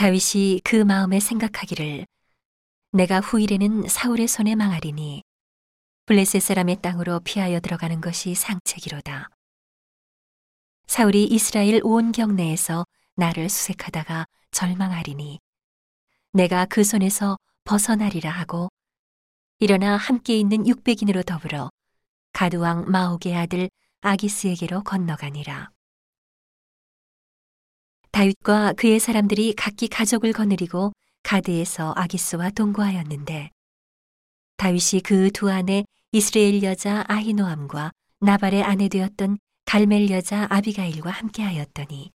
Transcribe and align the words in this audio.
다윗이 0.00 0.62
그 0.64 0.76
마음에 0.76 1.20
생각하기를 1.20 2.06
내가 2.92 3.20
후일에는 3.20 3.86
사울의 3.86 4.28
손에 4.28 4.54
망하리니 4.54 5.22
블레셋 6.06 6.40
사람의 6.40 6.80
땅으로 6.80 7.20
피하여 7.20 7.60
들어가는 7.60 8.00
것이 8.00 8.34
상책이로다. 8.34 9.28
사울이 10.86 11.24
이스라엘 11.24 11.82
온 11.84 12.12
경내에서 12.12 12.86
나를 13.16 13.50
수색하다가 13.50 14.24
절망하리니 14.52 15.38
내가 16.32 16.64
그 16.64 16.82
손에서 16.82 17.36
벗어나리라 17.64 18.30
하고 18.30 18.70
일어나 19.58 19.98
함께 19.98 20.34
있는 20.38 20.66
육백인으로 20.66 21.24
더불어 21.24 21.68
가드왕 22.32 22.86
마옥의 22.90 23.36
아들 23.36 23.68
아기스에게로 24.00 24.82
건너가니라. 24.82 25.70
다윗과 28.20 28.74
그의 28.74 29.00
사람들이 29.00 29.54
각기 29.54 29.88
가족을 29.88 30.34
거느리고 30.34 30.92
가드에서 31.22 31.94
아기스와 31.96 32.50
동거하였는데 32.50 33.48
다윗이 34.58 35.00
그 35.02 35.30
두 35.30 35.50
아내 35.50 35.84
이스라엘 36.12 36.62
여자 36.62 37.02
아히노암과 37.08 37.92
나발의 38.20 38.62
아내 38.62 38.88
되었던 38.88 39.38
갈멜 39.64 40.10
여자 40.10 40.46
아비가일과 40.50 41.08
함께하였더니 41.10 42.10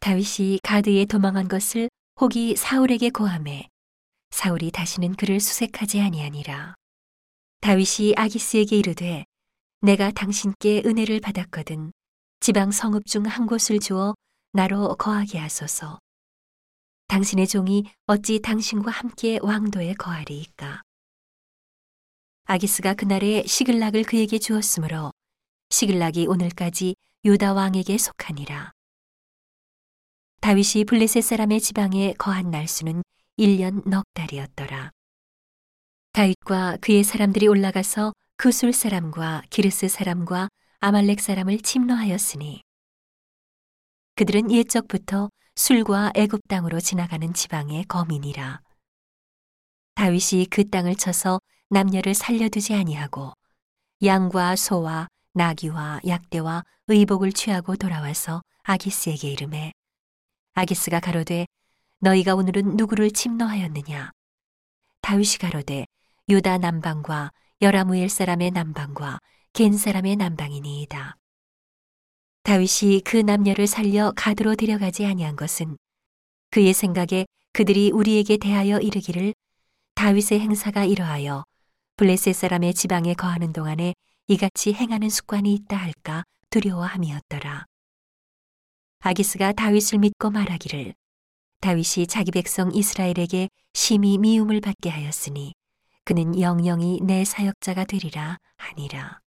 다윗이 0.00 0.60
가드에 0.62 1.04
도망한 1.04 1.46
것을 1.48 1.90
혹이 2.18 2.56
사울에게 2.56 3.10
고함해 3.10 3.68
사울이 4.30 4.70
다시는 4.70 5.16
그를 5.16 5.38
수색하지 5.38 6.00
아니하니라. 6.00 6.76
다윗이 7.60 8.14
아기스에게 8.16 8.78
이르되 8.78 9.26
내가 9.82 10.10
당신께 10.10 10.84
은혜를 10.86 11.20
받았거든 11.20 11.92
지방 12.40 12.70
성읍 12.70 13.04
중 13.04 13.26
한 13.26 13.46
곳을 13.46 13.78
주어 13.80 14.14
나로 14.52 14.96
거하게 14.96 15.38
하소서 15.38 16.00
당신의 17.06 17.46
종이 17.46 17.84
어찌 18.06 18.40
당신과 18.40 18.90
함께 18.90 19.38
왕도에 19.42 19.94
거하리이까. 19.94 20.82
아기스가 22.44 22.94
그날에 22.94 23.44
시글락을 23.46 24.02
그에게 24.02 24.38
주었으므로 24.38 25.12
시글락이 25.70 26.26
오늘까지 26.26 26.96
유다 27.24 27.52
왕에게 27.52 27.96
속하니라. 27.96 28.72
다윗이 30.40 30.84
블레셋 30.86 31.22
사람의 31.22 31.60
지방에 31.60 32.14
거한 32.14 32.50
날수는 32.50 33.02
1년 33.38 33.88
넉 33.88 34.04
달이었더라. 34.14 34.90
다윗과 36.12 36.78
그의 36.80 37.04
사람들이 37.04 37.46
올라가서 37.46 38.12
그술 38.36 38.72
사람과 38.72 39.42
기르스 39.50 39.88
사람과 39.88 40.48
아말렉 40.80 41.20
사람을 41.20 41.58
침노하였으니 41.60 42.62
그들은 44.20 44.50
옛적부터 44.50 45.30
술과 45.54 46.12
애굽 46.14 46.46
땅으로 46.46 46.78
지나가는 46.78 47.32
지방의 47.32 47.84
거민이라. 47.84 48.60
다윗이 49.94 50.44
그 50.50 50.68
땅을 50.68 50.96
쳐서 50.96 51.40
남녀를 51.70 52.12
살려두지 52.12 52.74
아니하고 52.74 53.32
양과 54.04 54.56
소와 54.56 55.08
나귀와 55.32 56.00
약대와 56.06 56.64
의복을 56.88 57.32
취하고 57.32 57.76
돌아와서 57.76 58.42
아기스에게 58.64 59.30
이름해 59.30 59.72
아기스가 60.52 61.00
가로되 61.00 61.46
너희가 62.00 62.34
오늘은 62.34 62.76
누구를 62.76 63.12
침노하였느냐 63.12 64.10
다윗이 65.00 65.38
가로되 65.40 65.86
유다 66.28 66.58
남방과 66.58 67.30
여라무엘 67.62 68.10
사람의 68.10 68.50
남방과 68.50 69.18
겐 69.54 69.78
사람의 69.78 70.16
남방이니이다. 70.16 71.19
다윗이 72.42 73.02
그 73.04 73.16
남녀를 73.16 73.66
살려 73.66 74.12
가드로 74.16 74.54
데려가지 74.56 75.06
아니한 75.06 75.36
것은 75.36 75.76
그의 76.50 76.72
생각에 76.72 77.26
그들이 77.52 77.90
우리에게 77.90 78.38
대하여 78.38 78.78
이르기를 78.78 79.34
다윗의 79.94 80.40
행사가 80.40 80.84
이러하여 80.84 81.44
블레셋 81.96 82.34
사람의 82.34 82.74
지방에 82.74 83.14
거하는 83.14 83.52
동안에 83.52 83.94
이같이 84.28 84.72
행하는 84.72 85.10
습관이 85.10 85.52
있다 85.52 85.76
할까 85.76 86.24
두려워함이었더라. 86.50 87.66
아기스가 89.00 89.52
다윗을 89.52 89.98
믿고 89.98 90.30
말하기를 90.30 90.94
다윗이 91.60 92.06
자기 92.08 92.30
백성 92.30 92.72
이스라엘에게 92.74 93.48
심히 93.74 94.18
미움을 94.18 94.60
받게 94.60 94.88
하였으니 94.88 95.52
그는 96.04 96.40
영영이 96.40 97.00
내 97.02 97.24
사역자가 97.24 97.84
되리라 97.84 98.38
하니라. 98.56 99.20